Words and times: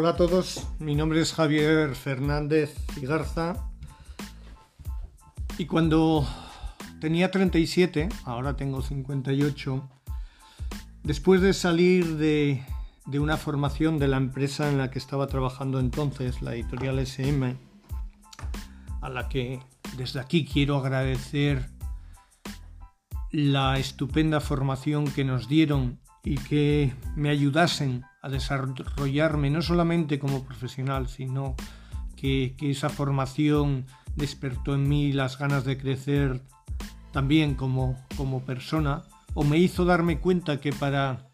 Hola 0.00 0.12
a 0.12 0.16
todos, 0.16 0.66
mi 0.78 0.94
nombre 0.94 1.20
es 1.20 1.34
Javier 1.34 1.94
Fernández 1.94 2.74
Garza. 3.02 3.70
Y 5.58 5.66
cuando 5.66 6.26
tenía 7.02 7.30
37, 7.30 8.08
ahora 8.24 8.56
tengo 8.56 8.80
58, 8.80 9.90
después 11.02 11.42
de 11.42 11.52
salir 11.52 12.16
de, 12.16 12.64
de 13.04 13.20
una 13.20 13.36
formación 13.36 13.98
de 13.98 14.08
la 14.08 14.16
empresa 14.16 14.70
en 14.70 14.78
la 14.78 14.90
que 14.90 14.98
estaba 14.98 15.26
trabajando 15.26 15.78
entonces, 15.78 16.40
la 16.40 16.54
editorial 16.54 16.98
SM, 16.98 17.58
a 19.02 19.10
la 19.10 19.28
que 19.28 19.60
desde 19.98 20.18
aquí 20.18 20.46
quiero 20.46 20.78
agradecer 20.78 21.68
la 23.32 23.78
estupenda 23.78 24.40
formación 24.40 25.04
que 25.10 25.24
nos 25.24 25.46
dieron 25.46 26.00
y 26.24 26.36
que 26.36 26.94
me 27.16 27.30
ayudasen 27.30 28.04
a 28.22 28.28
desarrollarme 28.28 29.50
no 29.50 29.62
solamente 29.62 30.18
como 30.18 30.44
profesional, 30.44 31.08
sino 31.08 31.54
que, 32.16 32.54
esa 32.60 32.90
formación 32.90 33.86
despertó 34.16 34.74
en 34.74 34.88
mí 34.88 35.12
las 35.12 35.38
ganas 35.38 35.64
de 35.64 35.78
crecer 35.78 36.42
también 37.12 37.54
como, 37.54 37.96
como 38.16 38.44
persona, 38.44 39.02
o 39.34 39.44
me 39.44 39.58
hizo 39.58 39.84
darme 39.84 40.18
cuenta 40.18 40.60
que 40.60 40.72
para 40.72 41.30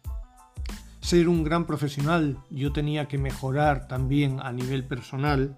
ser 1.01 1.27
un 1.29 1.43
gran 1.43 1.65
profesional 1.65 2.37
yo 2.49 2.71
tenía 2.71 3.07
que 3.07 3.17
mejorar 3.17 3.87
también 3.87 4.39
a 4.41 4.51
nivel 4.51 4.85
personal, 4.85 5.57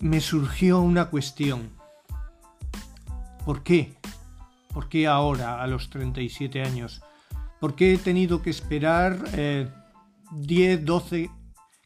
me 0.00 0.20
surgió 0.20 0.80
una 0.80 1.06
cuestión. 1.06 1.70
¿Por 3.44 3.62
qué? 3.62 3.97
¿Por 4.78 4.88
qué 4.88 5.08
ahora, 5.08 5.60
a 5.60 5.66
los 5.66 5.90
37 5.90 6.62
años? 6.62 7.02
¿Por 7.58 7.74
qué 7.74 7.94
he 7.94 7.98
tenido 7.98 8.42
que 8.42 8.50
esperar 8.50 9.18
10, 10.30 10.84
12, 10.84 11.30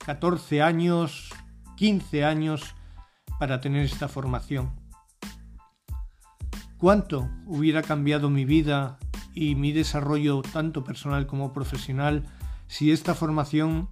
14 0.05 0.61
años, 0.61 1.31
15 1.79 2.23
años 2.27 2.75
para 3.39 3.63
tener 3.63 3.87
esta 3.87 4.09
formación? 4.09 4.73
¿Cuánto 6.77 7.31
hubiera 7.47 7.81
cambiado 7.81 8.29
mi 8.29 8.45
vida 8.45 8.99
y 9.33 9.55
mi 9.55 9.73
desarrollo 9.73 10.43
tanto 10.43 10.85
personal 10.85 11.27
como 11.27 11.55
profesional 11.55 12.27
si 12.67 12.93
esta 12.93 13.15
formación 13.15 13.89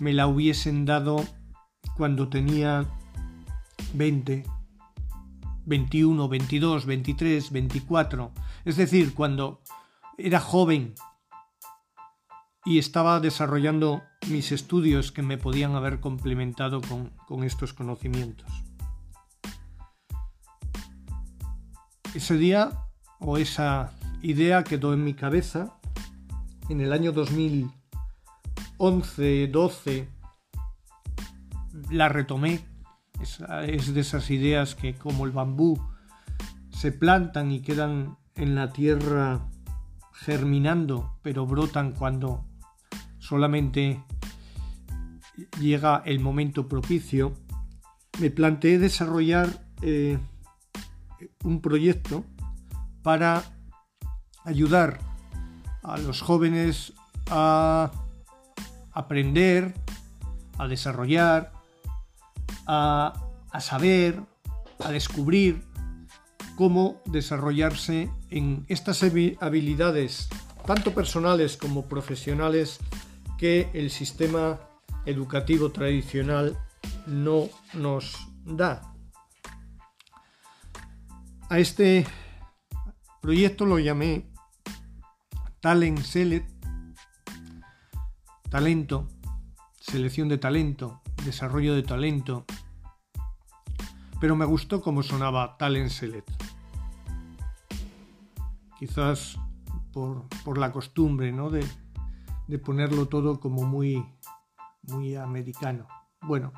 me 0.00 0.12
la 0.12 0.26
hubiesen 0.26 0.84
dado 0.84 1.24
cuando 1.96 2.28
tenía 2.28 2.84
20, 3.94 4.44
21, 5.66 6.28
22, 6.28 6.86
23, 6.86 7.50
24. 7.50 8.32
Es 8.64 8.76
decir, 8.76 9.14
cuando 9.14 9.60
era 10.18 10.40
joven 10.40 10.94
y 12.64 12.78
estaba 12.78 13.20
desarrollando 13.20 14.02
mis 14.28 14.52
estudios 14.52 15.12
que 15.12 15.22
me 15.22 15.36
podían 15.36 15.74
haber 15.74 16.00
complementado 16.00 16.80
con, 16.80 17.12
estos 17.44 17.74
conocimientos. 17.74 18.48
Ese 22.14 22.36
día 22.36 22.86
o 23.18 23.38
esa 23.38 23.92
idea 24.22 24.62
quedó 24.64 24.94
en 24.94 25.04
mi 25.04 25.14
cabeza 25.14 25.76
en 26.68 26.80
el 26.80 26.92
año 26.92 27.12
2011-12. 27.12 30.08
La 31.90 32.08
retomé 32.08 32.64
es, 33.20 33.94
de 33.94 34.00
esas 34.00 34.30
ideas 34.30 34.74
que 34.74 34.94
como 34.94 35.24
el 35.24 35.32
bambú 35.32 35.80
se 36.70 36.92
plantan 36.92 37.52
y 37.52 37.60
quedan 37.60 38.16
en 38.34 38.54
la 38.54 38.72
tierra 38.72 39.48
germinando, 40.12 41.18
pero 41.22 41.46
brotan 41.46 41.92
cuando 41.92 42.44
solamente 43.18 44.02
llega 45.60 46.02
el 46.04 46.20
momento 46.20 46.68
propicio, 46.68 47.34
me 48.20 48.30
planteé 48.30 48.78
desarrollar 48.78 49.48
eh, 49.82 50.18
un 51.42 51.60
proyecto 51.60 52.24
para 53.02 53.42
ayudar 54.44 54.98
a 55.82 55.98
los 55.98 56.22
jóvenes 56.22 56.92
a 57.30 57.90
aprender, 58.92 59.74
a 60.58 60.68
desarrollar, 60.68 61.52
a, 62.66 63.14
saber, 63.60 64.22
a 64.80 64.90
descubrir 64.90 65.62
cómo 66.56 67.00
desarrollarse 67.06 68.10
en 68.30 68.64
estas 68.68 69.02
habilidades, 69.40 70.28
tanto 70.66 70.94
personales 70.94 71.56
como 71.56 71.86
profesionales, 71.86 72.78
que 73.38 73.68
el 73.74 73.90
sistema 73.90 74.60
educativo 75.06 75.70
tradicional 75.70 76.56
no 77.06 77.48
nos 77.74 78.28
da. 78.44 78.94
A 81.50 81.58
este 81.58 82.06
proyecto 83.20 83.66
lo 83.66 83.78
llamé 83.78 84.30
Talent 85.60 86.00
Select, 86.00 86.50
talento, 88.50 89.08
selección 89.80 90.28
de 90.28 90.38
talento, 90.38 91.02
desarrollo 91.24 91.74
de 91.74 91.82
talento, 91.82 92.44
pero 94.24 94.36
me 94.36 94.46
gustó 94.46 94.80
cómo 94.80 95.02
sonaba 95.02 95.58
Talent 95.58 95.90
Select. 95.90 96.30
Quizás 98.78 99.38
por, 99.92 100.56
la 100.56 100.72
costumbre 100.72 101.30
¿no? 101.30 101.50
de, 101.50 101.62
de, 102.48 102.58
ponerlo 102.58 103.06
todo 103.06 103.38
como 103.38 103.64
muy, 103.64 104.02
muy 104.84 105.14
americano. 105.14 105.86
Bueno, 106.22 106.54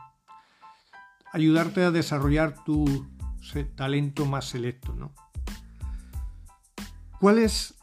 ayudarte 1.33 1.83
a 1.83 1.91
desarrollar 1.91 2.63
tu 2.63 3.09
talento 3.75 4.27
más 4.27 4.45
selecto. 4.45 4.95
¿no? 4.95 5.13
¿Cuáles 7.19 7.75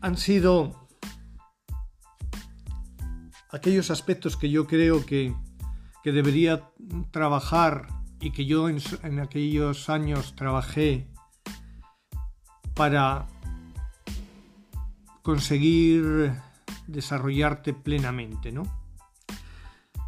han 0.00 0.16
sido 0.16 0.88
aquellos 3.52 3.92
aspectos 3.92 4.36
que 4.36 4.50
yo 4.50 4.66
creo 4.66 5.06
que 5.06 5.32
que 6.02 6.12
debería 6.12 6.70
trabajar 7.10 7.86
y 8.20 8.30
que 8.32 8.44
yo 8.44 8.68
en, 8.68 9.20
aquellos 9.20 9.88
años 9.88 10.34
trabajé 10.36 11.06
para 12.74 13.26
conseguir 15.22 16.32
desarrollarte 16.86 17.72
plenamente, 17.72 18.52
¿no? 18.52 18.62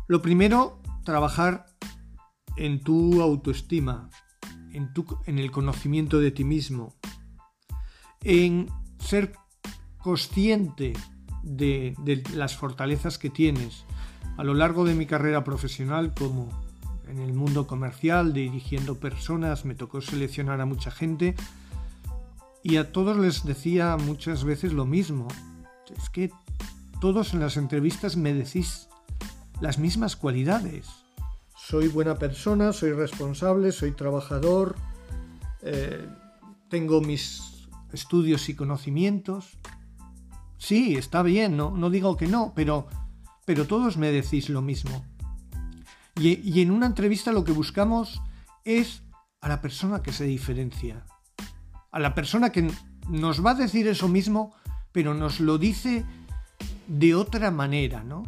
Lo 0.08 0.20
primero, 0.20 0.80
trabajar 1.04 1.66
en 2.56 2.80
tu 2.80 3.22
autoestima, 3.22 4.10
en, 4.72 4.92
tu, 4.92 5.06
en 5.26 5.38
el 5.38 5.50
conocimiento 5.50 6.18
de 6.18 6.32
ti 6.32 6.44
mismo, 6.44 6.94
en 8.20 8.68
ser 8.98 9.32
consciente 9.98 10.92
de, 11.42 11.94
de 12.04 12.22
las 12.34 12.56
fortalezas 12.56 13.16
que 13.16 13.30
tienes, 13.30 13.86
a 14.36 14.44
lo 14.44 14.54
largo 14.54 14.84
de 14.84 14.94
mi 14.94 15.06
carrera 15.06 15.44
profesional 15.44 16.12
como 16.14 16.71
en 17.12 17.20
el 17.20 17.34
mundo 17.34 17.66
comercial, 17.66 18.32
dirigiendo 18.32 18.98
personas, 18.98 19.66
me 19.66 19.74
tocó 19.74 20.00
seleccionar 20.00 20.62
a 20.62 20.66
mucha 20.66 20.90
gente 20.90 21.34
y 22.62 22.76
a 22.76 22.90
todos 22.90 23.18
les 23.18 23.44
decía 23.44 23.98
muchas 23.98 24.44
veces 24.44 24.72
lo 24.72 24.86
mismo. 24.86 25.28
Es 25.94 26.08
que 26.08 26.30
todos 27.00 27.34
en 27.34 27.40
las 27.40 27.58
entrevistas 27.58 28.16
me 28.16 28.32
decís 28.32 28.88
las 29.60 29.78
mismas 29.78 30.16
cualidades. 30.16 30.88
Soy 31.54 31.88
buena 31.88 32.16
persona, 32.16 32.72
soy 32.72 32.92
responsable, 32.92 33.72
soy 33.72 33.92
trabajador, 33.92 34.74
eh, 35.60 36.08
tengo 36.70 37.02
mis 37.02 37.68
estudios 37.92 38.48
y 38.48 38.56
conocimientos. 38.56 39.58
Sí, 40.56 40.94
está 40.94 41.22
bien, 41.22 41.58
no, 41.58 41.76
no 41.76 41.90
digo 41.90 42.16
que 42.16 42.26
no, 42.26 42.52
pero 42.56 42.88
pero 43.44 43.66
todos 43.66 43.96
me 43.96 44.12
decís 44.12 44.48
lo 44.48 44.62
mismo. 44.62 45.04
Y, 46.16 46.60
en 46.60 46.70
una 46.70 46.86
entrevista 46.86 47.32
lo 47.32 47.44
que 47.44 47.52
buscamos 47.52 48.20
es 48.64 49.02
a 49.40 49.48
la 49.48 49.60
persona 49.60 50.02
que 50.02 50.12
se 50.12 50.24
diferencia, 50.24 51.04
a 51.90 51.98
la 51.98 52.14
persona 52.14 52.50
que 52.50 52.70
nos 53.08 53.44
va 53.44 53.52
a 53.52 53.54
decir 53.54 53.88
eso 53.88 54.08
mismo, 54.08 54.54
pero 54.92 55.14
nos 55.14 55.40
lo 55.40 55.58
dice 55.58 56.04
de 56.86 57.14
otra 57.14 57.50
manera, 57.50 58.04
¿no? 58.04 58.22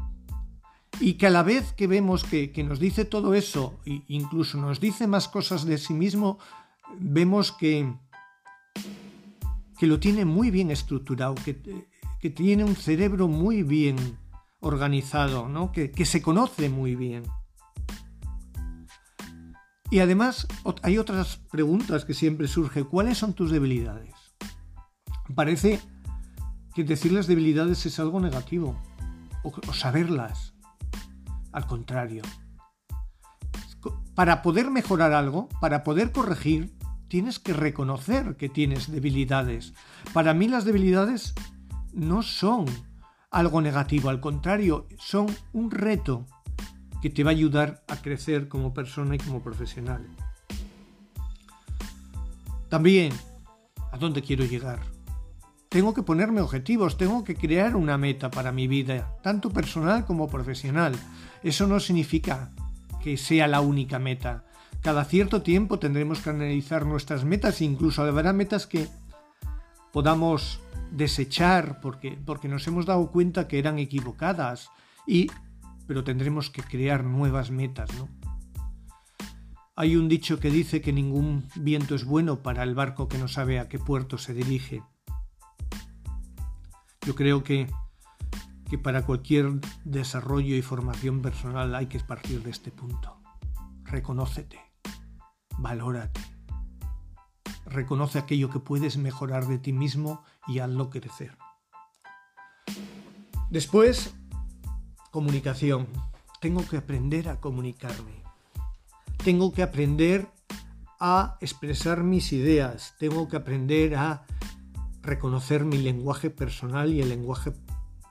Y 1.00 1.14
que 1.14 1.26
a 1.26 1.30
la 1.30 1.42
vez 1.42 1.72
que 1.72 1.86
vemos 1.86 2.24
que, 2.24 2.52
nos 2.64 2.78
dice 2.78 3.04
todo 3.04 3.34
eso, 3.34 3.78
e 3.84 4.02
incluso 4.08 4.58
nos 4.58 4.80
dice 4.80 5.06
más 5.06 5.28
cosas 5.28 5.64
de 5.64 5.78
sí 5.78 5.92
mismo, 5.92 6.38
vemos 6.98 7.52
que, 7.52 7.92
que 9.78 9.86
lo 9.86 10.00
tiene 10.00 10.24
muy 10.24 10.50
bien 10.50 10.70
estructurado, 10.70 11.34
que, 11.34 11.60
que 12.24 12.30
tiene 12.30 12.64
un 12.64 12.74
cerebro 12.74 13.28
muy 13.28 13.62
bien 13.62 13.96
organizado, 14.60 15.46
¿no? 15.46 15.72
que, 15.72 16.06
se 16.06 16.22
conoce 16.22 16.70
muy 16.70 16.96
bien. 16.96 17.24
Y 19.94 20.00
además 20.00 20.48
hay 20.82 20.98
otras 20.98 21.36
preguntas 21.52 22.04
que 22.04 22.14
siempre 22.14 22.48
surgen. 22.48 22.82
¿Cuáles 22.82 23.16
son 23.16 23.32
tus 23.32 23.52
debilidades? 23.52 24.12
Parece 25.36 25.80
que 26.74 26.82
decir 26.82 27.12
las 27.12 27.28
debilidades 27.28 27.86
es 27.86 28.00
algo 28.00 28.18
negativo, 28.18 28.76
o, 29.44 29.72
saberlas. 29.72 30.52
Al 31.52 31.68
contrario. 31.68 32.24
Para 34.16 34.42
poder 34.42 34.68
mejorar 34.68 35.12
algo, 35.12 35.48
para 35.60 35.84
poder 35.84 36.10
corregir, 36.10 36.76
tienes 37.06 37.38
que 37.38 37.52
reconocer 37.52 38.36
que 38.36 38.48
tienes 38.48 38.90
debilidades. 38.90 39.74
Para 40.12 40.34
mí 40.34 40.48
las 40.48 40.64
debilidades 40.64 41.34
no 41.92 42.24
son 42.24 42.64
algo 43.30 43.60
negativo, 43.60 44.08
al 44.08 44.18
contrario, 44.18 44.88
son 44.98 45.26
un 45.52 45.70
reto 45.70 46.26
que 47.04 47.10
te 47.10 47.22
va 47.22 47.32
a 47.32 47.32
ayudar 47.32 47.84
a 47.86 47.96
crecer 47.96 48.48
como 48.48 48.72
persona 48.72 49.14
y 49.14 49.18
como 49.18 49.42
profesional. 49.42 50.06
También, 52.70 53.12
¿a 53.92 53.98
dónde 53.98 54.22
quiero 54.22 54.46
llegar? 54.46 54.80
Tengo 55.68 55.92
que 55.92 56.02
ponerme 56.02 56.40
objetivos, 56.40 56.96
tengo 56.96 57.22
que 57.22 57.34
crear 57.34 57.76
una 57.76 57.98
meta 57.98 58.30
para 58.30 58.52
mi 58.52 58.68
vida, 58.68 59.18
tanto 59.22 59.50
personal 59.50 60.06
como 60.06 60.30
profesional. 60.30 60.94
Eso 61.42 61.66
no 61.66 61.78
significa 61.78 62.52
que 63.02 63.18
sea 63.18 63.48
la 63.48 63.60
única 63.60 63.98
meta. 63.98 64.46
Cada 64.80 65.04
cierto 65.04 65.42
tiempo 65.42 65.78
tendremos 65.78 66.20
que 66.20 66.30
analizar 66.30 66.86
nuestras 66.86 67.22
metas 67.22 67.60
incluso 67.60 68.02
habrá 68.02 68.32
metas 68.32 68.66
que 68.66 68.88
podamos 69.92 70.58
desechar 70.90 71.82
porque, 71.82 72.16
porque 72.24 72.48
nos 72.48 72.66
hemos 72.66 72.86
dado 72.86 73.10
cuenta 73.10 73.46
que 73.46 73.58
eran 73.58 73.78
equivocadas 73.78 74.70
y 75.06 75.26
pero 75.86 76.04
tendremos 76.04 76.50
que 76.50 76.62
crear 76.62 77.04
nuevas 77.04 77.50
metas, 77.50 77.90
¿no? 77.94 78.08
Hay 79.76 79.96
un 79.96 80.08
dicho 80.08 80.38
que 80.38 80.50
dice 80.50 80.80
que 80.80 80.92
ningún 80.92 81.48
viento 81.56 81.96
es 81.96 82.04
bueno 82.04 82.42
para 82.42 82.62
el 82.62 82.74
barco 82.74 83.08
que 83.08 83.18
no 83.18 83.26
sabe 83.26 83.58
a 83.58 83.68
qué 83.68 83.80
puerto 83.80 84.18
se 84.18 84.32
dirige. 84.32 84.84
Yo 87.04 87.16
creo 87.16 87.42
que, 87.42 87.68
que 88.70 88.78
para 88.78 89.04
cualquier 89.04 89.60
desarrollo 89.84 90.54
y 90.54 90.62
formación 90.62 91.22
personal 91.22 91.74
hay 91.74 91.86
que 91.86 91.98
partir 91.98 92.42
de 92.44 92.50
este 92.50 92.70
punto. 92.70 93.20
Reconócete, 93.82 94.60
valórate, 95.58 96.20
reconoce 97.66 98.20
aquello 98.20 98.50
que 98.50 98.60
puedes 98.60 98.96
mejorar 98.96 99.46
de 99.46 99.58
ti 99.58 99.72
mismo 99.72 100.22
y 100.46 100.60
hazlo 100.60 100.88
crecer. 100.88 101.36
Después, 103.50 104.14
comunicación. 105.14 105.86
Tengo 106.40 106.66
que 106.68 106.76
aprender 106.76 107.28
a 107.28 107.40
comunicarme. 107.40 108.24
Tengo 109.22 109.52
que 109.52 109.62
aprender 109.62 110.26
a 110.98 111.38
expresar 111.40 112.02
mis 112.02 112.32
ideas. 112.32 112.96
Tengo 112.98 113.28
que 113.28 113.36
aprender 113.36 113.94
a 113.94 114.26
reconocer 115.02 115.64
mi 115.64 115.78
lenguaje 115.78 116.30
personal 116.30 116.92
y 116.92 117.00
el 117.00 117.10
lenguaje 117.10 117.52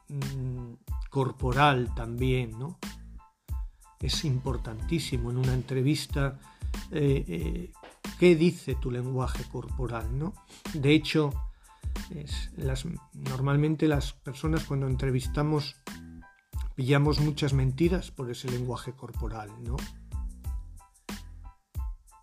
mm, 0.07 0.75
corporal 1.09 1.93
también, 1.93 2.57
¿no? 2.57 2.79
Es 3.99 4.23
importantísimo 4.23 5.29
en 5.29 5.37
una 5.39 5.53
entrevista 5.53 6.39
eh, 6.89 7.25
eh, 7.27 7.71
qué 8.17 8.37
dice 8.37 8.75
tu 8.75 8.89
lenguaje 8.89 9.43
corporal, 9.51 10.07
¿no? 10.17 10.33
De 10.73 10.93
hecho, 10.93 11.33
normalmente 13.13 13.89
las 13.89 14.13
personas 14.13 14.63
cuando 14.63 14.87
entrevistamos 14.87 15.75
pillamos 16.75 17.19
muchas 17.19 17.53
mentiras 17.53 18.11
por 18.11 18.29
ese 18.29 18.49
lenguaje 18.49 18.93
corporal, 18.93 19.49
¿no? 19.63 19.77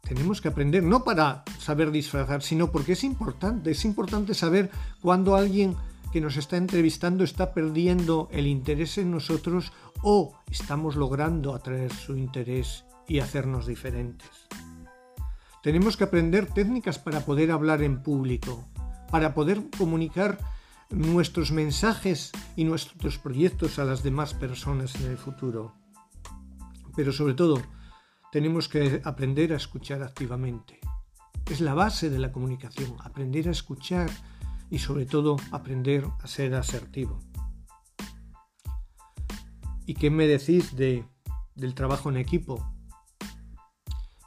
Tenemos 0.03 0.41
que 0.41 0.49
aprender, 0.49 0.83
no 0.83 1.05
para 1.05 1.45
saber 1.59 1.93
disfrazar, 1.93 2.43
sino 2.43 2.73
porque 2.73 2.93
es 2.93 3.05
importante, 3.05 3.71
es 3.71 3.85
importante 3.85 4.35
saber 4.35 4.71
cuando 5.01 5.37
alguien 5.37 5.77
que 6.13 6.21
nos 6.21 6.37
está 6.37 6.57
entrevistando 6.57 7.23
está 7.23 7.55
perdiendo 7.55 8.29
el 8.33 8.49
interés 8.49 8.99
en 8.99 9.13
nosotros 9.13 9.73
o 10.03 10.35
estamos 10.51 10.97
logrando 10.97 11.55
atraer 11.55 11.93
su 11.93 12.17
interés 12.17 12.85
y 13.07 13.21
hacernos 13.21 13.67
diferentes. 13.67 14.29
Tenemos 15.63 15.97
que 15.97 16.05
aprender 16.05 16.47
técnicas 16.47 16.99
para 16.99 17.21
poder 17.21 17.53
hablar 17.53 17.83
en 17.83 18.03
público, 18.03 18.67
para 19.11 19.35
poder 19.35 19.63
comunicar 19.77 20.39
nuestros 20.91 21.53
mensajes 21.53 22.33
y 22.57 22.65
nuestros 22.65 23.19
proyectos 23.19 23.79
a 23.79 23.85
las 23.85 24.03
demás 24.03 24.35
personas 24.35 24.95
en 24.97 25.11
el 25.11 25.19
futuro. 25.19 25.75
Pero 26.97 27.13
sobre 27.13 27.35
todo, 27.35 27.63
tenemos 28.33 28.69
que 28.69 29.01
aprender 29.05 29.53
a 29.53 29.57
escuchar 29.57 30.03
activamente. 30.03 30.81
Es 31.51 31.61
la 31.61 31.75
base 31.75 32.11
de 32.11 32.19
la 32.19 32.33
comunicación, 32.33 32.97
aprender 33.01 33.49
a 33.49 33.53
escuchar 33.53 34.11
y 34.71 34.79
sobre 34.79 35.07
todo 35.07 35.37
aprender 35.51 36.05
a 36.23 36.27
ser 36.27 36.55
asertivo. 36.55 37.21
¿Y 39.87 39.95
qué 39.95 40.11
me 40.11 40.27
decís 40.27 40.77
de, 40.77 41.05
del 41.55 41.75
trabajo 41.75 42.11
en 42.11 42.17
equipo? 42.17 42.65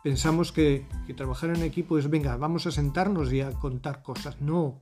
pensamos 0.03 0.51
que, 0.51 0.85
trabajar 1.15 1.49
en 1.51 1.63
equipo 1.63 1.97
es, 1.97 2.09
venga, 2.09 2.35
vamos 2.37 2.67
a 2.67 2.71
sentarnos 2.71 3.31
y 3.31 3.41
a 3.41 3.51
contar 3.51 4.03
cosas. 4.03 4.39
No. 4.41 4.77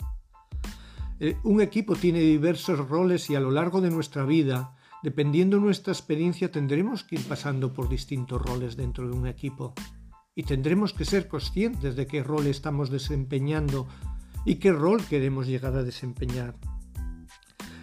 Eh, 1.23 1.38
un 1.44 1.62
equipo 1.62 1.95
tiene 1.95 2.19
diversos 2.21 2.89
roles 2.89 3.29
y 3.29 3.35
a 3.35 3.39
lo 3.39 3.51
largo 3.51 3.79
de 3.79 3.91
nuestra 3.91 4.25
vida, 4.25 4.75
dependiendo 5.03 5.57
de 5.57 5.62
nuestra 5.62 5.94
experiencia, 5.94 6.51
tendremos 6.51 7.03
que 7.03 7.18
ir 7.18 7.21
pasando 7.27 7.73
por 7.73 7.88
distintos 7.89 8.41
roles 8.41 8.75
dentro 8.75 9.07
de 9.07 9.15
un 9.15 9.27
equipo. 9.27 9.75
Y 10.33 10.41
tendremos 10.41 10.94
que 10.94 11.06
ser 11.06 11.27
conscientes 11.27 11.95
de 11.95 12.07
qué 12.07 12.23
rol 12.23 12.47
estamos 12.47 12.89
desempeñando 12.89 13.88
y 14.45 14.56
qué 14.56 14.71
rol 14.71 15.03
queremos 15.06 15.45
llegar 15.45 15.75
a 15.75 15.83
desempeñar. 15.83 16.56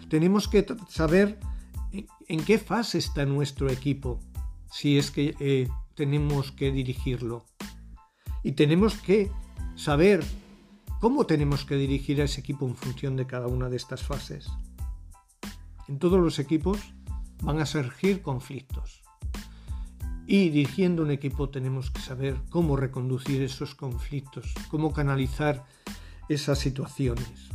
Tenemos 0.09 0.49
que 0.49 0.65
saber 0.89 1.39
en 2.27 2.43
qué 2.43 2.57
fase 2.57 2.97
está 2.97 3.25
nuestro 3.25 3.71
equipo, 3.71 4.19
si 4.69 4.97
es 4.97 5.11
que 5.11 5.33
eh, 5.39 5.69
tenemos 5.95 6.51
que 6.51 6.73
dirigirlo. 6.73 7.45
Y 8.43 8.51
tenemos 8.51 8.95
que 8.95 9.31
saber 9.75 10.25
cómo 10.99 11.25
tenemos 11.25 11.65
que 11.65 11.75
dirigir 11.75 12.21
a 12.21 12.25
ese 12.25 12.41
equipo 12.41 12.67
en 12.67 12.75
función 12.75 13.15
de 13.15 13.25
cada 13.25 13.47
una 13.47 13.69
de 13.69 13.77
estas 13.77 14.03
fases. 14.03 14.47
En 15.87 15.97
todos 15.97 16.19
los 16.19 16.39
equipos 16.39 16.93
van 17.41 17.59
a 17.59 17.65
surgir 17.65 18.21
conflictos. 18.21 19.01
Y 20.27 20.49
dirigiendo 20.49 21.01
un 21.01 21.09
equipo 21.09 21.49
tenemos 21.49 21.89
que 21.89 22.01
saber 22.01 22.39
cómo 22.49 22.75
reconducir 22.75 23.41
esos 23.41 23.73
conflictos, 23.73 24.53
cómo 24.69 24.93
canalizar 24.93 25.65
esas 26.27 26.59
situaciones. 26.59 27.49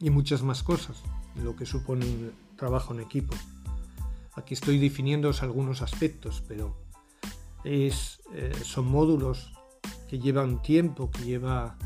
Y 0.00 0.10
muchas 0.10 0.42
más 0.42 0.64
cosas 0.64 1.00
de 1.36 1.44
lo 1.44 1.54
que 1.54 1.66
supone 1.66 2.04
un 2.06 2.32
trabajo 2.56 2.92
en 2.92 3.00
equipo. 3.00 3.36
Aquí 4.34 4.54
estoy 4.54 4.78
definiendo 4.78 5.30
algunos 5.40 5.82
aspectos, 5.82 6.42
pero 6.48 6.76
es, 7.62 8.22
eh, 8.34 8.52
son 8.64 8.90
módulos 8.90 9.52
que 10.08 10.18
llevan 10.18 10.60
tiempo, 10.60 11.10
que 11.10 11.22
lleva 11.22 11.78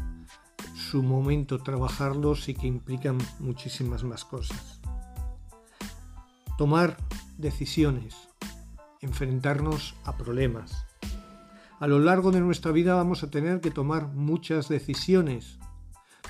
su 0.77 1.03
momento 1.03 1.59
trabajarlos 1.59 2.49
y 2.49 2.55
que 2.55 2.67
implican 2.67 3.19
muchísimas 3.41 4.05
más 4.05 4.25
cosas. 4.25 4.81
Tomar 6.59 6.97
decisiones, 7.39 8.15
enfrentarnos 9.01 9.95
a 10.05 10.17
problemas. 10.17 10.87
A 11.81 11.87
lo 11.87 11.99
largo 11.99 12.31
de 12.31 12.41
nuestra 12.41 12.73
vida 12.73 12.95
vamos 12.95 13.23
a 13.23 13.31
tener 13.31 13.61
que 13.61 13.71
tomar 13.71 14.09
muchas 14.09 14.69
decisiones. 14.69 15.59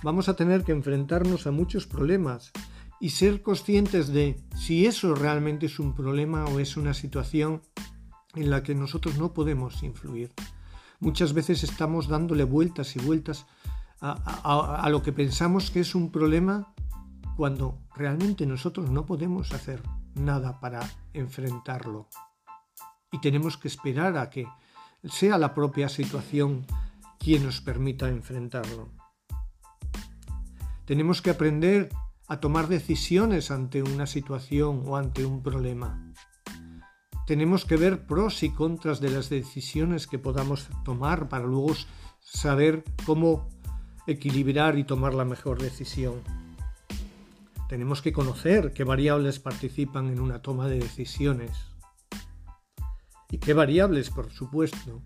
Vamos 0.03 0.29
a 0.29 0.35
tener 0.35 0.65
que 0.65 0.73
enfrentarnos 0.73 1.47
a 1.47 1.50
muchos 1.50 1.87
problemas 1.87 2.53
y 3.00 3.11
ser 3.11 3.43
conscientes 3.43 4.09
de 4.09 4.41
si 4.57 4.87
eso 4.87 5.15
realmente 5.15 5.67
es 5.67 5.79
un 5.79 5.95
problema 5.95 6.45
o 6.47 6.61
es 6.61 6.76
una 6.76 6.95
situación 6.95 7.62
en 8.35 8.50
la 8.50 8.62
que 8.62 8.75
nosotros 8.75 9.19
no 9.19 9.35
podemos 9.35 9.83
influir. 9.83 10.33
Muchas 11.00 11.33
veces 11.33 11.62
estamos 11.62 12.09
dándole 12.09 12.45
vueltas 12.45 12.97
y 12.97 13.00
vueltas 13.00 13.47
a, 14.00 14.88
lo 14.91 15.03
que 15.03 15.12
pensamos 15.12 15.71
que 15.71 15.81
es 15.81 15.95
un 15.95 16.11
problema 16.11 16.75
cuando 17.37 17.79
realmente 17.95 18.47
nosotros 18.47 18.91
no 18.91 19.07
podemos 19.07 19.53
hacer 19.53 19.83
nada 20.15 20.61
para 20.61 20.81
enfrentarlo. 21.12 22.09
Y 23.12 23.21
tenemos 23.21 23.57
que 23.57 23.69
esperar 23.69 24.17
a 24.17 24.31
que 24.31 24.47
sea 25.05 25.38
la 25.38 25.55
propia 25.55 25.88
situación 25.88 26.67
quien 27.19 27.45
nos 27.45 27.61
permita 27.61 28.09
enfrentarlo. 28.09 28.88
Tenemos 30.85 31.23
que 31.23 31.31
aprender 31.31 31.91
a 32.29 32.41
tomar 32.41 32.69
decisiones 32.69 33.50
ante 33.50 33.83
una 33.83 34.07
situación 34.07 34.83
o 34.87 34.97
ante 34.97 35.25
un 35.25 35.43
problema. 35.43 36.12
Tenemos 37.26 37.65
que 37.65 37.76
ver 37.76 38.07
pros 38.07 38.43
y 38.43 38.50
contras 38.50 39.00
de 39.00 39.11
las 39.11 39.29
decisiones 39.29 40.07
que 40.07 40.19
podamos 40.19 40.69
tomar 40.85 41.29
para 41.29 41.45
luego 41.45 41.75
saber 42.21 42.85
cómo 43.05 43.49
equilibrar 44.07 44.79
y 44.79 44.85
tomar 44.85 45.15
la 45.15 45.25
mejor 45.25 45.61
decisión. 45.61 46.23
Tenemos 47.69 48.03
que 48.03 48.13
conocer 48.13 48.73
qué 48.73 48.85
variables 48.85 49.41
participan 49.41 50.09
en 50.09 50.21
una 50.21 50.41
toma 50.41 50.69
de 50.69 50.79
decisiones 50.79 51.51
y 53.31 53.39
qué 53.39 53.55
variables, 53.55 54.11
por 54.11 54.31
supuesto, 54.31 55.03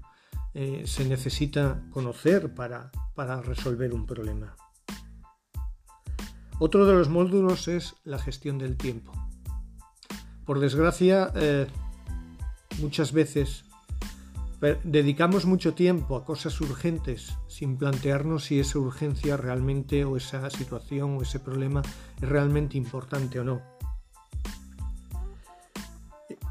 eh, 0.53 0.83
se 0.87 1.05
necesita 1.07 1.83
conocer 1.91 2.55
para, 2.55 2.91
para 3.15 3.41
resolver 3.41 3.95
un 3.95 4.07
problema. 4.07 4.57
Otro 6.59 6.85
de 6.85 6.93
los 6.93 7.09
módulos 7.09 7.69
es 7.69 7.95
la 8.05 8.19
gestión 8.19 8.59
del 8.59 8.77
tiempo. 8.77 9.13
Por 10.45 10.61
desgracia, 10.61 11.33
eh, 11.35 11.67
muchas 12.81 13.13
veces 13.13 13.65
dedicamos 14.61 15.47
mucho 15.47 15.75
tiempo 15.75 16.17
a 16.17 16.25
cosas 16.25 16.61
urgentes 16.61 17.39
sin 17.49 17.79
plantearnos 17.79 18.45
si 18.45 18.61
esa 18.61 18.79
urgencia 18.79 19.37
realmente 19.37 20.05
o 20.05 20.17
esa 20.17 20.51
situación 20.51 21.17
o 21.17 21.23
ese 21.23 21.41
problema 21.41 21.81
es 22.21 22.29
realmente 22.29 22.77
importante 22.77 23.41
o 23.41 23.45
no. 23.45 23.63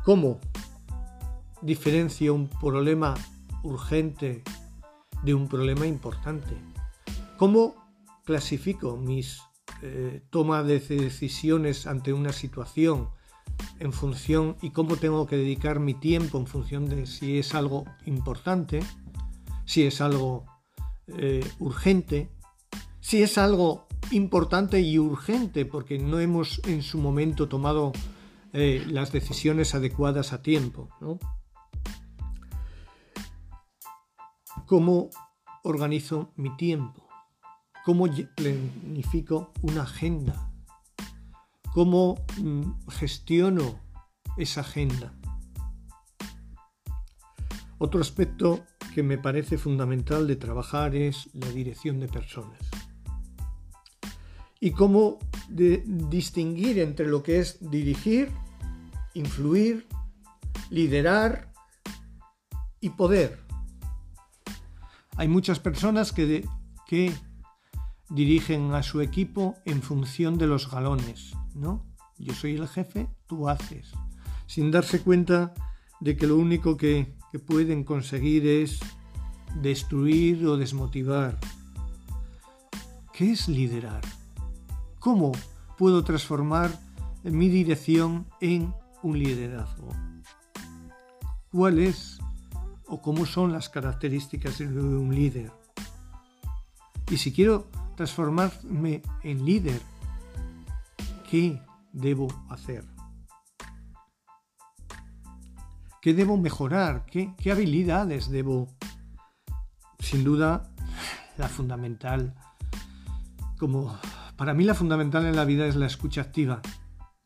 ¿Cómo 0.03 0.39
diferencio 1.61 2.33
un 2.33 2.49
problema 2.49 3.13
urgente 3.63 4.43
de 5.21 5.33
un 5.35 5.47
problema 5.47 5.85
importante? 5.85 6.57
¿Cómo 7.37 7.75
clasifico 8.25 8.97
mis 8.97 9.41
eh, 9.81 10.23
toma 10.29 10.63
de 10.63 10.79
decisiones 10.79 11.85
ante 11.85 12.11
una 12.11 12.33
situación 12.33 13.09
en 13.79 13.93
función 13.93 14.57
y 14.61 14.71
cómo 14.71 14.97
tengo 14.97 15.25
que 15.25 15.37
dedicar 15.37 15.79
mi 15.79 15.93
tiempo 15.93 16.37
en 16.37 16.47
función 16.47 16.87
de 16.87 17.05
si 17.05 17.39
es 17.39 17.55
algo 17.55 17.85
importante, 18.05 18.81
si 19.65 19.83
es 19.83 20.01
algo 20.01 20.45
eh, 21.07 21.45
urgente, 21.59 22.29
si 22.99 23.23
es 23.23 23.37
algo 23.37 23.87
importante 24.11 24.81
y 24.81 24.99
urgente 24.99 25.65
porque 25.65 25.97
no 25.97 26.19
hemos 26.19 26.61
en 26.65 26.81
su 26.81 26.97
momento 26.99 27.47
tomado 27.47 27.91
eh, 28.53 28.83
las 28.87 29.11
decisiones 29.11 29.75
adecuadas 29.75 30.33
a 30.33 30.41
tiempo. 30.41 30.89
¿Cómo 34.65 35.09
organizo 35.63 36.31
mi 36.35 36.55
tiempo? 36.57 37.07
¿Cómo 37.85 38.07
planifico 38.35 39.51
una 39.61 39.83
agenda? 39.83 40.48
¿Cómo 41.73 42.15
mm, 42.41 42.89
gestiono 42.89 43.79
esa 44.37 44.61
agenda? 44.61 45.13
Otro 47.77 48.01
aspecto 48.01 48.65
que 48.93 49.03
me 49.03 49.17
parece 49.17 49.57
fundamental 49.57 50.27
de 50.27 50.35
trabajar 50.35 50.95
es 50.95 51.29
la 51.33 51.47
dirección 51.49 51.99
de 51.99 52.07
personas. 52.07 52.59
Y 54.59 54.71
cómo 54.71 55.19
distinguir 55.47 56.79
entre 56.79 57.07
lo 57.07 57.23
que 57.23 57.39
es 57.39 57.57
dirigir, 57.71 58.29
influir, 59.13 59.87
liderar 60.69 61.53
y 62.81 62.89
poder. 62.89 63.39
Hay 65.15 65.27
muchas 65.27 65.59
personas 65.59 66.11
que, 66.11 66.45
que 66.87 67.13
dirigen 68.09 68.73
a 68.73 68.83
su 68.83 69.01
equipo 69.01 69.55
en 69.65 69.81
función 69.81 70.37
de 70.37 70.47
los 70.47 70.69
galones, 70.69 71.33
¿no? 71.55 71.85
Yo 72.17 72.33
soy 72.33 72.55
el 72.55 72.67
jefe, 72.67 73.07
tú 73.27 73.47
haces, 73.47 73.91
sin 74.45 74.71
darse 74.71 75.01
cuenta 75.01 75.53
de 75.99 76.17
que 76.17 76.27
lo 76.27 76.37
único 76.37 76.77
que, 76.77 77.17
pueden 77.45 77.83
conseguir 77.83 78.47
es 78.47 78.79
destruir 79.61 80.47
o 80.47 80.57
desmotivar. 80.57 81.37
¿Qué 83.13 83.33
es 83.33 83.47
liderar? 83.47 84.01
¿Cómo 84.97 85.31
puedo 85.77 86.03
transformar 86.03 86.71
mi 87.23 87.49
dirección 87.49 88.25
en 88.41 88.73
un 89.03 89.19
liderazgo? 89.19 89.89
¿Cuál 91.51 91.77
es 91.77 92.17
o 92.87 92.99
cómo 92.99 93.27
son 93.27 93.51
las 93.51 93.69
características 93.69 94.57
de 94.57 94.65
un 94.65 95.13
líder? 95.13 95.51
Y 97.11 97.17
si 97.17 97.31
quiero 97.31 97.67
transformarme 97.95 99.03
en 99.23 99.45
líder, 99.45 99.81
¿qué 101.29 101.61
debo 101.91 102.27
hacer? 102.49 102.85
¿Qué 106.01 106.13
debo 106.13 106.37
mejorar? 106.37 107.05
¿Qué, 107.05 107.51
habilidades 107.51 108.29
debo? 108.29 108.67
Sin 109.99 110.23
duda, 110.23 110.71
la 111.37 111.47
fundamental, 111.49 112.33
como 113.59 113.95
para 114.37 114.53
mí 114.53 114.63
la 114.63 114.73
fundamental 114.73 115.25
en 115.25 115.35
la 115.35 115.45
vida 115.45 115.67
es 115.67 115.75
la 115.75 115.85
escucha 115.85 116.21
activa. 116.21 116.61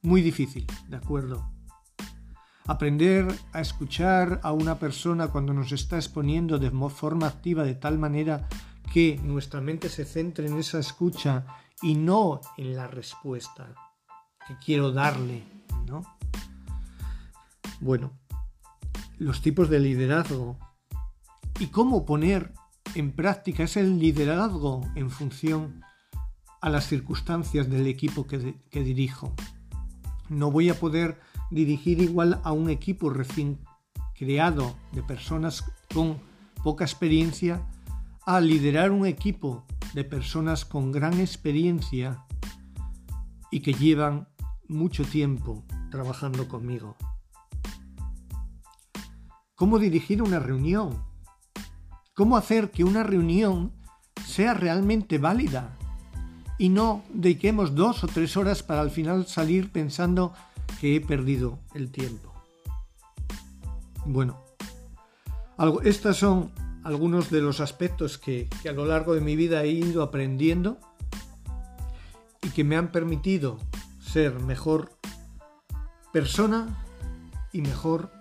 Muy 0.02 0.22
difícil, 0.22 0.66
¿de 0.90 0.98
acuerdo? 0.98 1.50
Aprender 2.66 3.28
a 3.54 3.62
escuchar 3.62 4.40
a 4.44 4.52
una 4.52 4.80
persona 4.80 5.28
cuando 5.28 5.54
nos 5.54 5.72
está 5.72 5.98
exponiendo 5.98 6.58
de 6.58 6.72
forma 6.90 7.28
activa 7.28 7.64
de 7.64 7.76
tal 7.76 8.00
manera 8.00 8.48
que 8.92 9.20
nuestra 9.24 9.62
mente 9.62 9.88
se 9.88 10.04
centre 10.04 10.48
en 10.48 10.58
esa 10.58 10.80
escucha 10.80 11.46
y 11.82 11.96
no 11.96 12.42
en 12.58 12.76
la 12.76 12.88
respuesta 12.88 13.93
que 14.48 14.58
quiero 14.58 14.92
darle, 14.92 15.44
¿no? 15.88 16.02
Bueno, 17.80 18.12
los 19.18 19.42
tipos 19.42 19.70
de 19.70 19.80
liderazgo 19.80 20.58
y 21.60 21.68
cómo 21.68 22.06
poner 22.06 22.54
en 22.96 23.12
práctica 23.12 23.64
ese 23.64 23.84
liderazgo 23.84 24.82
en 24.96 25.10
función 25.10 25.82
a 26.62 26.70
las 26.70 26.88
circunstancias 26.88 27.70
del 27.70 27.88
equipo 27.88 28.26
que, 28.26 28.56
que 28.70 28.84
dirijo. 28.84 29.34
No 30.30 30.52
voy 30.52 30.70
a 30.70 30.80
poder 30.80 31.20
dirigir 31.52 32.02
igual 32.02 32.40
a 32.44 32.52
un 32.52 32.70
equipo 32.70 33.10
recién 33.10 33.60
creado 34.16 34.76
de 34.92 35.04
personas 35.04 35.64
con 35.94 36.20
poca 36.64 36.86
experiencia 36.86 37.62
a 38.26 38.40
liderar 38.40 38.92
un 38.92 39.06
equipo 39.06 39.66
de 39.94 40.04
personas 40.04 40.66
con 40.66 40.92
gran 40.92 41.20
experiencia 41.20 42.26
y 43.52 43.60
que 43.60 43.74
llevan 43.74 44.28
mucho 44.68 45.04
tiempo 45.04 45.64
trabajando 45.92 46.48
conmigo. 46.48 46.96
¿Cómo 49.56 49.80
dirigir 49.80 50.22
una 50.22 50.40
reunión? 50.40 51.04
¿Cómo 52.16 52.38
hacer 52.38 52.72
que 52.72 52.84
una 52.84 53.04
reunión 53.04 53.72
sea 54.26 54.54
realmente 54.54 55.18
válida? 55.18 55.78
Y 56.58 56.70
no 56.70 57.04
dediquemos 57.14 57.76
dos 57.76 58.04
o 58.04 58.08
tres 58.08 58.38
horas 58.38 58.64
para 58.64 58.82
al 58.82 58.92
final 58.92 59.26
salir 59.28 59.72
pensando 59.72 60.34
que 60.80 60.96
he 60.96 61.02
perdido 61.02 61.60
el 61.74 61.92
tiempo. 61.92 62.34
Bueno, 64.06 64.44
estas 65.84 66.18
son 66.18 66.52
algunos 66.84 67.30
de 67.30 67.42
los 67.42 67.60
aspectos 67.60 68.18
que, 68.18 68.50
a 68.68 68.72
lo 68.72 68.86
largo 68.86 69.16
de 69.16 69.22
mi 69.22 69.36
vida 69.36 69.64
he 69.64 69.70
ido 69.70 70.04
aprendiendo 70.04 70.78
y 72.42 72.50
que 72.50 72.64
me 72.64 72.76
han 72.76 72.92
permitido 72.92 73.60
ser 74.14 74.40
mejor 74.42 74.92
persona 76.12 76.86
y 77.52 77.64
mejor 77.64 78.12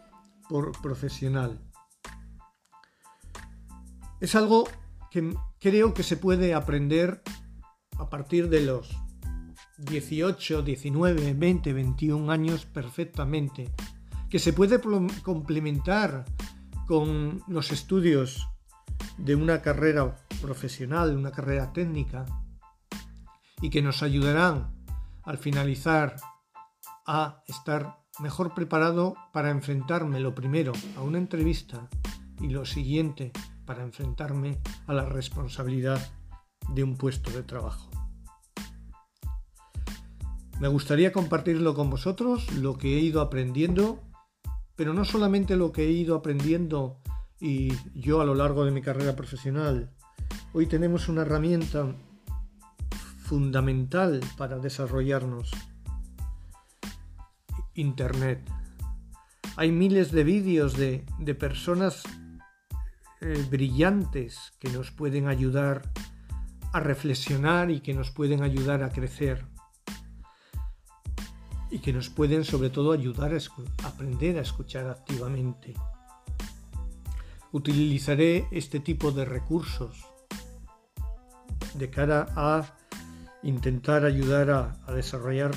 por 0.48 0.72
profesional. 0.80 1.60
Es 4.18 4.34
algo 4.34 4.66
que 5.10 5.34
creo 5.60 5.92
que 5.92 6.02
se 6.02 6.16
puede 6.16 6.54
aprender 6.54 7.20
a 7.98 8.08
partir 8.08 8.48
de 8.48 8.62
los 8.62 8.88
18, 9.76 10.62
19, 10.62 11.34
20, 11.34 11.72
21 11.74 12.32
años 12.32 12.64
perfectamente, 12.64 13.70
que 14.30 14.38
se 14.38 14.54
puede 14.54 14.80
complementar 15.22 16.24
con 16.86 17.42
los 17.48 17.70
estudios 17.70 18.48
de 19.18 19.34
una 19.34 19.60
carrera 19.60 20.16
profesional, 20.40 21.14
una 21.14 21.32
carrera 21.32 21.74
técnica, 21.74 22.24
y 23.60 23.68
que 23.68 23.82
nos 23.82 24.02
ayudarán 24.02 24.81
al 25.24 25.38
finalizar 25.38 26.16
a 27.06 27.42
estar 27.46 27.98
mejor 28.20 28.54
preparado 28.54 29.14
para 29.32 29.50
enfrentarme 29.50 30.20
lo 30.20 30.34
primero 30.34 30.72
a 30.96 31.02
una 31.02 31.18
entrevista 31.18 31.88
y 32.40 32.48
lo 32.48 32.64
siguiente 32.64 33.32
para 33.64 33.82
enfrentarme 33.82 34.58
a 34.86 34.92
la 34.92 35.04
responsabilidad 35.04 36.00
de 36.68 36.84
un 36.84 36.96
puesto 36.96 37.30
de 37.30 37.42
trabajo. 37.42 37.88
Me 40.60 40.68
gustaría 40.68 41.12
compartirlo 41.12 41.74
con 41.74 41.90
vosotros, 41.90 42.52
lo 42.52 42.78
que 42.78 42.96
he 42.96 43.00
ido 43.00 43.20
aprendiendo, 43.20 44.00
pero 44.76 44.94
no 44.94 45.04
solamente 45.04 45.56
lo 45.56 45.72
que 45.72 45.84
he 45.84 45.90
ido 45.90 46.14
aprendiendo 46.14 47.00
y 47.40 47.72
yo 47.98 48.20
a 48.20 48.24
lo 48.24 48.34
largo 48.34 48.64
de 48.64 48.70
mi 48.70 48.82
carrera 48.82 49.16
profesional. 49.16 49.90
Hoy 50.52 50.66
tenemos 50.66 51.08
una 51.08 51.22
herramienta 51.22 51.96
fundamental 53.32 54.20
para 54.36 54.58
desarrollarnos. 54.58 55.50
Internet. 57.72 58.46
Hay 59.56 59.72
miles 59.72 60.12
de 60.12 60.22
vídeos 60.22 60.76
de, 60.76 61.06
personas 61.40 62.02
eh, 63.22 63.46
brillantes 63.50 64.52
que 64.58 64.68
nos 64.68 64.90
pueden 64.90 65.28
ayudar 65.28 65.80
a 66.74 66.80
reflexionar 66.80 67.70
y 67.70 67.80
que 67.80 67.94
nos 67.94 68.10
pueden 68.10 68.42
ayudar 68.42 68.82
a 68.82 68.90
crecer. 68.90 69.46
Y 71.70 71.78
que 71.78 71.94
nos 71.94 72.10
pueden 72.10 72.44
sobre 72.44 72.68
todo 72.68 72.92
ayudar 72.92 73.32
a 73.32 73.88
aprender 73.88 74.36
a 74.36 74.42
escuchar 74.42 74.90
activamente 74.90 75.72
utilizaré 77.52 78.46
este 78.50 78.80
tipo 78.80 79.10
de 79.10 79.24
recursos 79.24 80.04
de 81.74 81.88
cara 81.88 82.26
a 82.36 82.81
intentar 83.42 84.04
ayudar 84.04 84.50
a, 84.50 84.92
desarrollar 84.92 85.50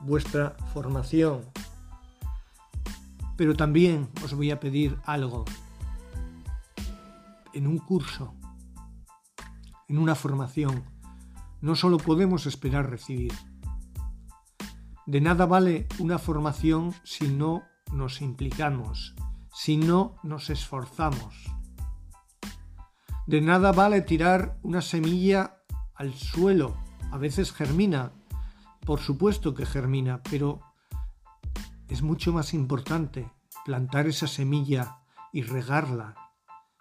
vuestra 0.00 0.56
formación 0.72 1.42
Pero 3.36 3.54
también 3.54 4.10
os 4.22 4.34
voy 4.34 4.50
a 4.50 4.60
pedir 4.60 4.98
algo. 5.04 5.44
En 7.52 7.66
un 7.66 7.78
curso, 7.78 8.34
en 9.88 9.98
una 9.98 10.14
formación, 10.14 10.84
no 11.60 11.74
solo 11.74 11.98
podemos 11.98 12.46
esperar 12.46 12.90
recibir. 12.90 13.32
De 15.06 15.20
nada 15.20 15.46
vale 15.46 15.86
una 15.98 16.18
formación 16.18 16.94
si 17.04 17.28
no 17.28 17.62
nos 17.92 18.20
implicamos, 18.22 19.14
si 19.52 19.76
no 19.76 20.16
nos 20.22 20.50
esforzamos. 20.50 21.44
De 23.26 23.40
nada 23.40 23.72
vale 23.72 24.02
tirar 24.02 24.58
una 24.62 24.82
semilla 24.82 25.63
al 25.94 26.14
suelo. 26.14 26.76
A 27.12 27.18
veces 27.18 27.52
germina, 27.52 28.12
por 28.84 29.00
supuesto 29.00 29.54
que 29.54 29.66
germina, 29.66 30.22
pero 30.22 30.60
es 31.88 32.02
mucho 32.02 32.32
más 32.32 32.54
importante 32.54 33.30
plantar 33.64 34.06
esa 34.06 34.26
semilla 34.26 34.98
y 35.32 35.42
regarla 35.42 36.14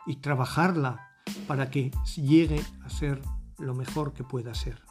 y 0.06 0.18
trabajarla 0.18 1.10
para 1.48 1.70
que 1.70 1.92
llegue 2.16 2.62
a 2.84 2.90
ser 2.90 3.22
lo 3.58 3.74
mejor 3.74 4.14
que 4.14 4.24
pueda 4.24 4.54
ser. 4.54 4.82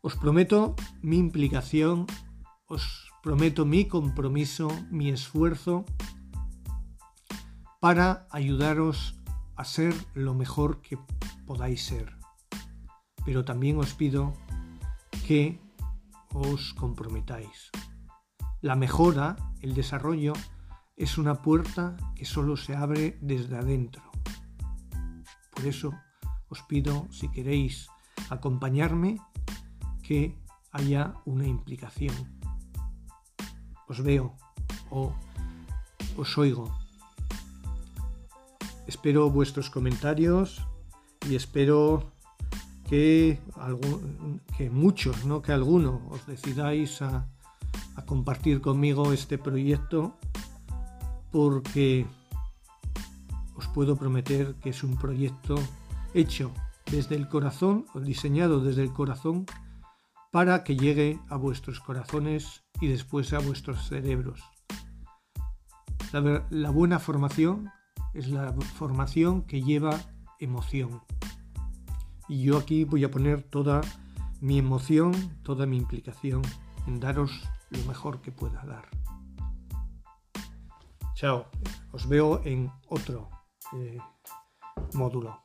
Os 0.00 0.16
prometo 0.16 0.74
mi 1.00 1.16
implicación, 1.18 2.06
os 2.66 3.08
prometo 3.22 3.64
mi 3.64 3.86
compromiso, 3.86 4.68
mi 4.90 5.10
esfuerzo 5.10 5.84
para 7.80 8.26
ayudaros 8.30 9.16
a 9.56 9.64
ser 9.64 9.94
lo 10.14 10.34
mejor 10.34 10.80
que 10.82 10.98
podáis 11.52 11.84
ser. 11.84 12.16
Pero 13.26 13.44
también 13.44 13.76
os 13.76 13.92
pido 13.92 14.32
que 15.28 15.60
os 16.32 16.72
comprometáis. 16.72 17.68
La 18.62 18.74
mejora, 18.74 19.36
el 19.60 19.74
desarrollo, 19.74 20.32
es 20.96 21.18
una 21.18 21.42
puerta 21.42 21.98
que 22.16 22.24
solo 22.24 22.56
se 22.56 22.74
abre 22.74 23.18
desde 23.20 23.58
adentro. 23.58 24.02
Por 25.50 25.66
eso 25.66 25.92
os 26.48 26.62
pido, 26.62 27.06
si 27.10 27.28
queréis 27.28 27.88
acompañarme, 28.30 29.20
que 30.02 30.40
haya 30.70 31.20
una 31.26 31.46
implicación. 31.46 32.16
Os 33.88 34.02
veo 34.02 34.38
o 34.88 35.12
os 36.16 36.38
oigo. 36.38 36.72
Espero 38.86 39.28
vuestros 39.28 39.68
comentarios 39.68 40.64
y 41.28 41.34
espero 41.34 42.12
que, 42.88 43.40
que 44.56 44.70
muchos, 44.70 45.24
no 45.24 45.40
que 45.42 45.52
alguno, 45.52 46.02
os 46.10 46.26
decidáis 46.26 47.00
a, 47.02 47.26
compartir 48.06 48.60
conmigo 48.60 49.12
este 49.12 49.38
proyecto 49.38 50.18
porque 51.30 52.04
os 53.54 53.66
puedo 53.68 53.96
prometer 53.96 54.56
que 54.56 54.70
es 54.70 54.82
un 54.82 54.96
proyecto 54.98 55.54
hecho 56.12 56.52
desde 56.90 57.14
el 57.14 57.28
corazón 57.28 57.86
diseñado 57.94 58.60
desde 58.60 58.82
el 58.82 58.92
corazón 58.92 59.46
para 60.30 60.64
que 60.64 60.76
llegue 60.76 61.20
a 61.28 61.36
vuestros 61.36 61.80
corazones 61.80 62.64
y 62.80 62.88
después 62.88 63.32
a 63.32 63.38
vuestros 63.38 63.88
cerebros. 63.88 64.42
La 66.50 66.70
buena 66.70 66.98
formación 66.98 67.70
es 68.12 68.28
la 68.28 68.52
formación 68.52 69.42
que 69.42 69.62
lleva 69.62 69.98
emoción. 70.42 71.02
Y 72.28 72.42
yo 72.42 72.58
aquí 72.58 72.84
voy 72.84 73.04
a 73.04 73.10
poner 73.10 73.42
toda 73.42 73.80
mi 74.40 74.58
emoción, 74.58 75.12
toda 75.42 75.66
mi 75.66 75.76
implicación 75.76 76.42
en 76.86 77.00
daros 77.00 77.30
lo 77.70 77.82
mejor 77.84 78.20
que 78.20 78.32
pueda 78.32 78.62
dar. 78.64 78.88
Chao, 81.14 81.46
os 81.92 82.08
veo 82.08 82.42
en 82.44 82.70
otro 82.88 83.28
eh, 83.74 83.98
módulo. 84.94 85.41